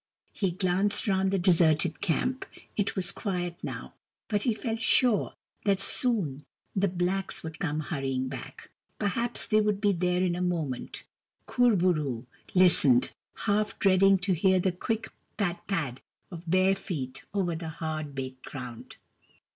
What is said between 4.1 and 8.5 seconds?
but he felt sure that soon the blacks would come hurrying